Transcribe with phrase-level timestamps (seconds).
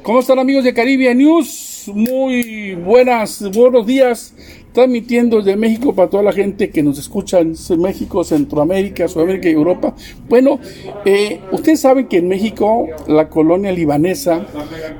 [0.00, 1.88] ¿Cómo están amigos de Caribe News?
[1.94, 4.34] Muy buenas, buenos días.
[4.72, 9.52] Transmitiendo desde México para toda la gente que nos escucha en México, Centroamérica, Sudamérica y
[9.52, 9.94] Europa.
[10.28, 10.58] Bueno,
[11.04, 14.44] eh, ustedes saben que en México la colonia libanesa,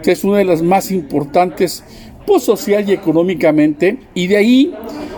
[0.05, 1.82] es una de las más importantes,
[2.24, 4.74] pues social y económicamente, y de ahí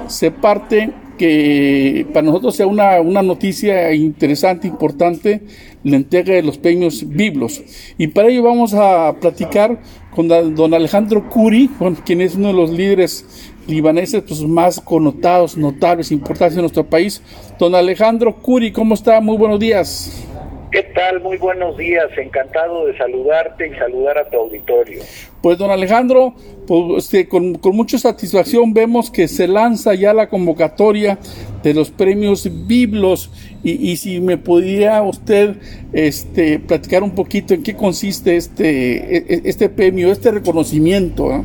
[0.07, 5.43] se parte que para nosotros sea una, una noticia interesante, importante,
[5.83, 7.63] la entrega de los premios Biblos.
[7.99, 9.79] Y para ello vamos a platicar
[10.11, 11.71] con don Alejandro Curi,
[12.05, 17.23] quien es uno de los líderes libaneses pues, más connotados, notables, importantes en nuestro país.
[17.59, 19.21] Don Alejandro Curi, ¿cómo está?
[19.21, 20.27] Muy buenos días.
[20.71, 21.21] ¿Qué tal?
[21.21, 22.07] Muy buenos días.
[22.17, 25.03] Encantado de saludarte y saludar a tu auditorio.
[25.45, 26.33] Pues don Alejandro,
[26.67, 31.19] pues, este, con, mucha satisfacción vemos que se lanza ya la convocatoria
[31.63, 33.31] de los premios Biblos
[33.63, 35.57] y, si me pudiera usted
[35.93, 41.45] este, platicar un poquito en qué consiste este, e, e, este premio, este reconocimiento.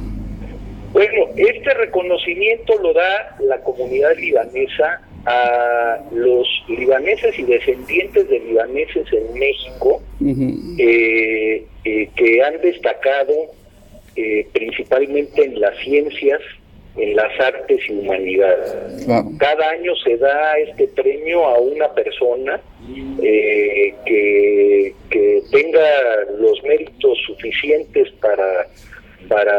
[0.94, 9.06] Bueno, este reconocimiento lo da la comunidad libanesa a los libaneses y descendientes de libaneses
[9.12, 10.02] en México
[10.80, 13.59] eh, eh, que han destacado
[14.20, 16.42] eh, principalmente en las ciencias,
[16.98, 19.08] en las artes y humanidades.
[19.38, 22.60] Cada año se da este premio a una persona
[24.06, 25.88] que, que tenga
[26.38, 28.68] los méritos suficientes para
[29.28, 29.54] para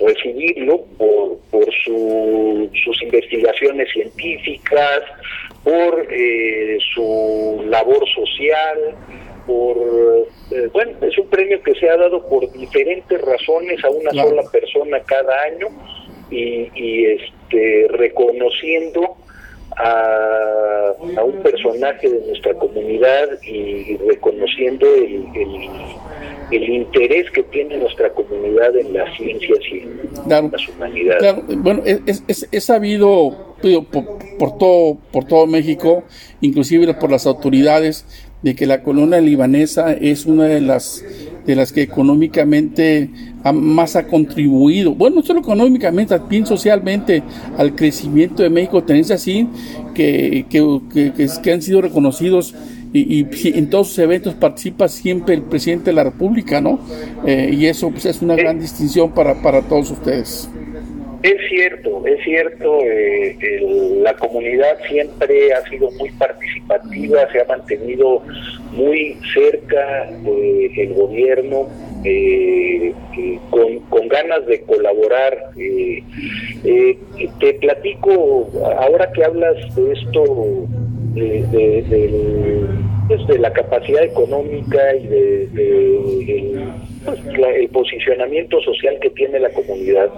[0.00, 5.02] recibirlo por, por sus investigaciones científicas,
[5.64, 8.96] por eh, su labor social,
[9.46, 9.76] por
[10.50, 14.42] eh, bueno es un premio que se ha dado por diferentes razones a una sola
[14.50, 15.68] persona cada año
[16.30, 19.16] y, y este reconociendo
[19.76, 25.70] a, a, un personaje de nuestra comunidad y reconociendo el, el
[26.52, 31.34] el interés que tiene nuestra comunidad en las ciencias y en las humanidades.
[31.58, 33.51] Bueno, es, es, sabido
[34.38, 36.04] por, todo, por todo México,
[36.40, 38.04] inclusive por las autoridades,
[38.42, 41.04] de que la colonia libanesa es una de las
[41.46, 43.10] de las que económicamente
[43.52, 47.24] más ha contribuido, bueno, no solo económicamente, también socialmente
[47.58, 49.48] al crecimiento de México, tenéis así
[49.92, 52.54] que, que, que, que han sido reconocidos
[52.92, 56.78] y, en todos sus eventos participa siempre el presidente de la República, ¿no?
[57.26, 60.48] Eh, y eso pues, es una gran distinción para, para todos ustedes.
[61.22, 63.36] Es cierto, es cierto, eh,
[64.02, 68.22] la comunidad siempre ha sido muy participativa, se ha mantenido
[68.72, 71.68] muy cerca del gobierno,
[72.04, 72.92] eh,
[73.50, 75.38] con, con, ganas de colaborar.
[75.54, 78.50] te platico,
[78.80, 80.66] ahora que hablas de esto
[81.14, 82.64] de,
[83.08, 85.48] pues, de, la capacidad económica y de,
[87.04, 90.10] pues, el, posicionamiento social que tiene la comunidad.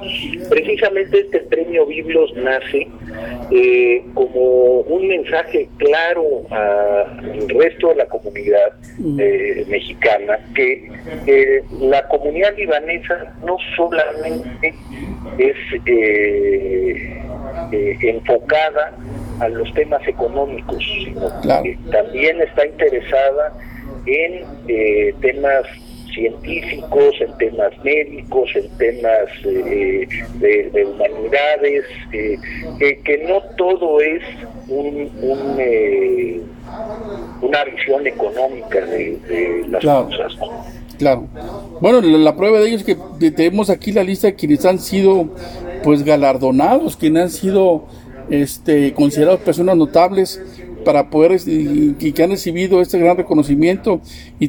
[0.49, 2.89] Precisamente este premio Biblos nace
[3.51, 8.73] eh, como un mensaje claro al resto de la comunidad
[9.19, 10.89] eh, mexicana que
[11.81, 14.75] la comunidad libanesa no solamente
[15.39, 15.57] es
[17.73, 18.97] eh, enfocada
[19.41, 21.29] a los temas económicos, sino
[21.63, 23.53] que también está interesada
[24.07, 25.65] en eh, temas
[26.15, 32.39] científicos, en temas médicos, en temas eh, de, humanidades, eh,
[32.79, 34.23] que, no todo es
[34.69, 35.11] un,
[37.43, 40.37] una visión económica de, las cosas.
[40.99, 41.27] Claro.
[41.81, 42.97] Bueno, la, prueba de ello es que
[43.31, 45.29] tenemos aquí la lista de quienes han sido
[45.83, 47.87] pues galardonados, quienes han sido
[48.31, 50.41] este, considerados personas notables
[50.85, 54.01] para poder y, que han recibido este gran reconocimiento.
[54.39, 54.49] Y,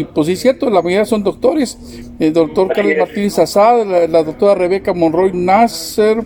[0.00, 1.78] y, pues es cierto la mayoría son doctores.
[2.18, 6.24] El doctor Carlos Martínez Azad la, doctora Rebeca Monroy Nasser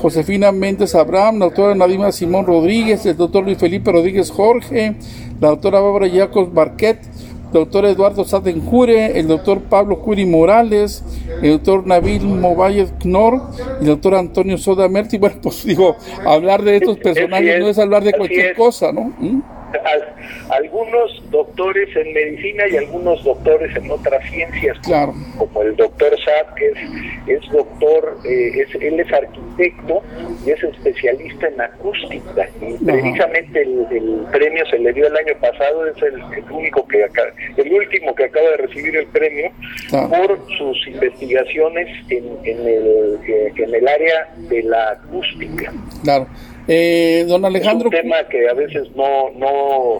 [0.00, 4.94] Josefina Méndez Abraham la doctora Nadima Simón Rodríguez el doctor Luis Felipe Rodríguez Jorge
[5.40, 7.00] la doctora Bárbara Jacobs Barquet
[7.52, 11.04] doctor Eduardo Sadenjure, el doctor Pablo Curi Morales,
[11.42, 13.42] el doctor Nabil Movalle Knor
[13.80, 15.18] el doctor Antonio Soda Merti.
[15.22, 19.12] Bueno, pues digo, hablar de estos personajes no es hablar de cualquier cosa, ¿no?
[19.18, 19.40] ¿Mm?
[20.50, 24.78] Algunos doctores en medicina y algunos doctores en otras ciencias,
[25.38, 26.72] como, el doctor Sad, que
[27.26, 30.02] es, doctor, eh, es, él es arquitecto
[30.44, 32.48] y es especialista en acústica.
[32.60, 37.04] Y precisamente el, premio se le dio el año pasado, es el, único que
[37.56, 39.50] el último que acaba de recibir el premio
[39.90, 45.72] por sus investigaciones en, en, el, eh, en el área de la acústica.
[46.02, 46.26] Claro.
[46.68, 47.88] Eh, don Alejandro.
[47.90, 49.98] Es un tema que a veces no, no,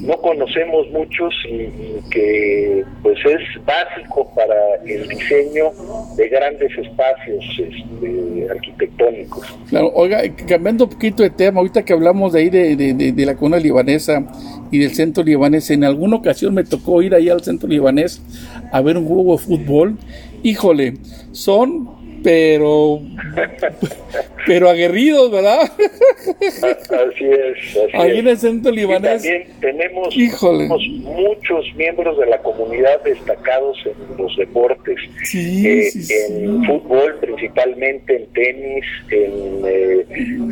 [0.00, 1.68] no conocemos muchos y,
[2.10, 4.54] que pues es básico para
[4.84, 5.70] el diseño
[6.16, 9.56] de grandes espacios este, arquitectónicos.
[9.68, 13.36] Claro, oiga, cambiando un poquito de tema, ahorita que hablamos de ahí de, de, la
[13.36, 14.24] cuna libanesa
[14.72, 18.20] y del centro libanés, en alguna ocasión me tocó ir ahí al centro libanés
[18.72, 19.96] a ver un juego de fútbol.
[20.42, 20.94] Híjole,
[21.32, 23.00] son pero
[24.50, 25.60] pero aguerridos, ¿verdad?
[25.60, 27.76] Así es.
[27.76, 29.22] Así Ahí en el centro libanés.
[29.22, 30.12] también tenemos,
[31.04, 34.96] muchos miembros de la comunidad destacados en los deportes.
[35.32, 40.06] Eh, en fútbol, principalmente en tenis, en, eh,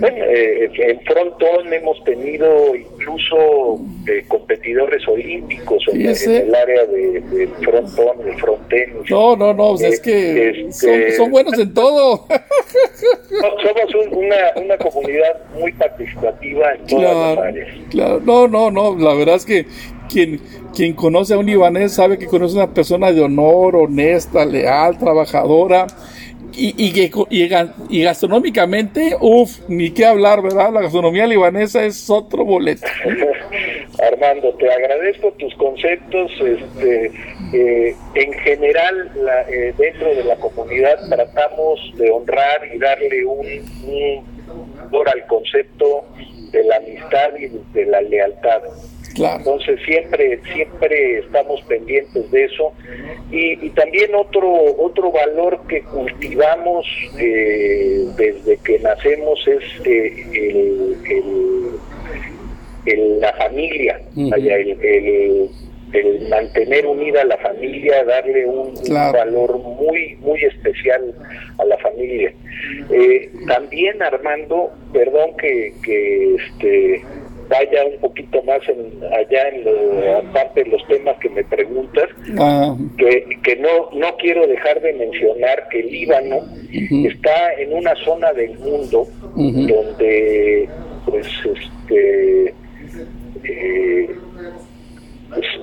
[0.07, 3.81] eh, en frontón hemos tenido incluso
[4.29, 9.11] competidores olímpicos en, el área de, de frontón, de frontenis.
[9.11, 12.27] No, no, no, es que este, son, buenos en todo.
[13.63, 17.69] somos una, una comunidad muy participativa en todas las áreas.
[17.91, 19.67] Claro, no, no, no, la verdad es que
[20.09, 20.41] quien,
[20.75, 24.99] quien conoce a un libanés sabe que conoce a una persona de honor, honesta, leal,
[24.99, 25.87] trabajadora.
[26.61, 27.47] Y, y,
[27.89, 30.73] y, gastronómicamente, uff, ni qué hablar, ¿verdad?
[30.73, 32.85] La gastronomía libanesa es otro boleto.
[34.03, 36.33] Armando, te agradezco tus conceptos.
[36.41, 37.13] Este,
[37.53, 39.11] eh, en general,
[39.49, 43.47] eh, dentro de la comunidad tratamos de honrar y darle un,
[43.87, 46.05] un valor al concepto
[46.53, 48.63] de la amistad y de la lealtad.
[49.17, 52.73] Entonces siempre siempre estamos pendientes de eso.
[53.31, 54.49] Y, también otro
[54.79, 56.87] otro valor que cultivamos
[57.19, 60.97] eh, desde que nacemos es eh,
[62.87, 65.51] el, la familia, el,
[66.29, 71.15] mantener unida a la familia, darle un, valor muy muy especial
[71.59, 72.33] a la familia.
[72.91, 77.03] Eh, también Armando, perdón que, que este
[77.49, 82.09] vaya un poquito más en, allá en lo, aparte de los temas que me preguntas,
[82.39, 82.77] ah.
[82.99, 86.41] que, que no, no quiero dejar de mencionar que el Líbano
[87.07, 90.69] está en una zona del mundo donde
[91.07, 92.55] pues este
[93.45, 94.11] eh,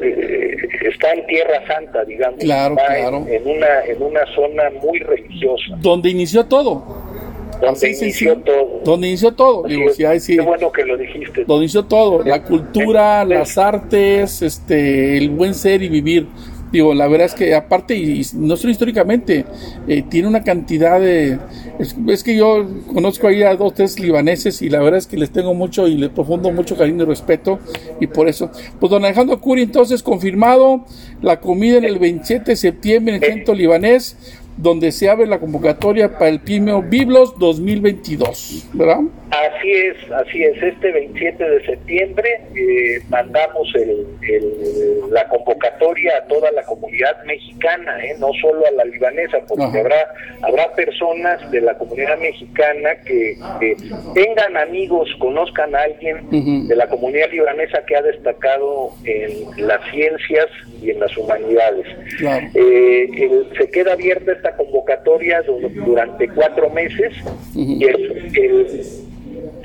[0.02, 3.26] eh, está en Tierra Santa, digamos, claro, claro.
[3.28, 5.76] En, una en una zona muy religiosa.
[5.78, 7.06] Donde inició todo
[7.62, 8.82] donde inició todo.
[8.84, 9.64] Donde inició todo.
[9.64, 11.46] Digo, Qué bueno que lo dijiste.
[11.46, 12.24] Donde inició todo.
[12.24, 16.28] La cultura, las artes, este, el buen ser y vivir.
[16.72, 19.46] Digo, la verdad es que aparte, y, no solo históricamente,
[19.88, 21.38] eh, tiene una cantidad de...
[21.80, 25.32] Es, que yo conozco ahí a dos, tres libaneses y la verdad es que les
[25.32, 27.60] tengo mucho y les profundo mucho cariño y respeto
[28.00, 28.52] y por eso.
[28.80, 30.86] Pues don Alejandro Curi, entonces confirmado
[31.22, 34.18] la comida en el 27 de septiembre en el centro libanés
[34.58, 39.02] donde se abre la convocatoria para el Premio Biblos 2022, ¿verdad?
[39.36, 40.64] Así es, así es.
[40.64, 44.06] Este 27 de septiembre eh, mandamos el,
[45.12, 48.16] la convocatoria a toda la comunidad mexicana, ¿eh?
[48.20, 50.08] no solo a la libanesa, porque habrá
[50.42, 53.38] habrá personas de la comunidad mexicana que,
[54.14, 60.48] tengan amigos, conozcan a alguien de la comunidad libanesa que ha destacado en las ciencias
[60.82, 61.88] y en las humanidades.
[62.54, 63.08] Eh,
[63.58, 67.14] se queda abierta esta convocatoria durante cuatro meses
[67.54, 69.05] y el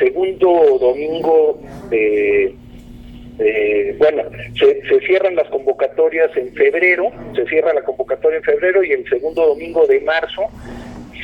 [0.00, 1.60] segundo domingo
[1.90, 2.54] de,
[3.98, 4.22] bueno,
[4.58, 9.08] se, se, cierran las convocatorias en febrero, se cierra la convocatoria en febrero y el
[9.08, 10.42] segundo domingo de marzo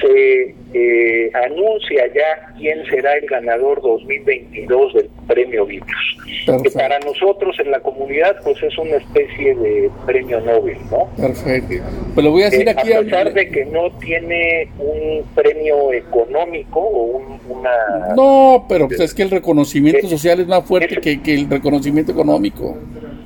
[0.01, 6.17] se eh, anuncia ya quién será el ganador 2022 del premio Vitus,
[6.63, 11.09] que para nosotros en la comunidad pues es una especie de premio Nobel, ¿no?
[11.17, 11.85] Perfecto.
[12.15, 15.93] Pues lo voy a decir eh, aquí a pesar de que no tiene un premio
[15.93, 18.15] económico o una...
[18.15, 22.13] No, pero pues es que el reconocimiento social es más fuerte que, que el reconocimiento
[22.13, 22.77] económico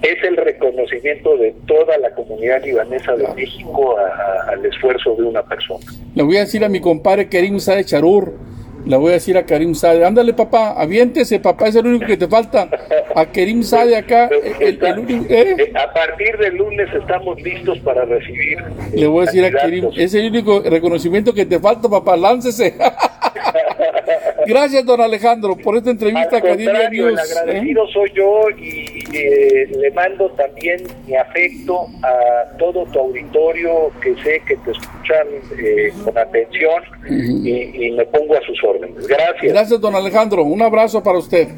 [0.02, 3.96] es el reconocimiento de toda la comunidad libanesa de México
[4.48, 5.84] al esfuerzo de una persona.
[6.14, 8.34] Le voy a decir a mi compadre Kerim Sae Charur,
[8.86, 12.16] le voy a decir a Karim Sade, ándale papá, aviéntese papá, es el único que
[12.16, 12.68] te falta.
[13.14, 14.78] A Kerim Sade acá, ¿eh?
[15.28, 18.58] Eh, A partir del lunes estamos listos para recibir.
[18.94, 22.74] Le voy a decir a Kerim, es el único reconocimiento que te falta papá, láncese.
[24.46, 27.20] Gracias, don Alejandro, por esta entrevista Al contrario, El ¿eh?
[27.20, 34.14] agradecido soy yo y eh, le mando también mi afecto a todo tu auditorio que
[34.22, 35.26] sé que te escuchan
[35.58, 39.06] eh, con atención y, me pongo a sus órdenes.
[39.06, 39.52] Gracias.
[39.52, 40.44] Gracias, don Alejandro.
[40.44, 41.48] Un abrazo para usted.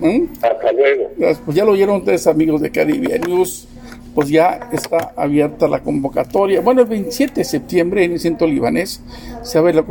[0.43, 1.11] Hasta luego.
[1.45, 3.69] Pues ya lo oyeron ustedes, amigos de Caribe News
[4.15, 6.61] pues ya está abierta la convocatoria.
[6.61, 9.01] Bueno, el 27 de septiembre en el centro libanés
[9.43, 9.85] se abre la,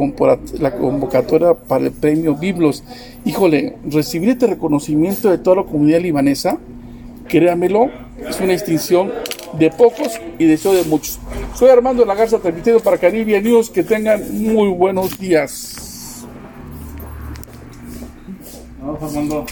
[0.60, 2.84] la convocatoria para el premio Biblos.
[3.26, 6.60] Híjole, recibir este reconocimiento de toda la comunidad libanesa,
[7.28, 7.90] créamelo,
[8.28, 9.12] es una distinción
[9.54, 11.20] de pocos y deseo de muchos.
[11.56, 13.70] Soy Armando Lagarza, transmitiendo para Canibia News.
[13.70, 16.26] Que tengan muy buenos días.
[18.82, 19.46] Vamos, Armando.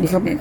[0.00, 0.30] Déjame.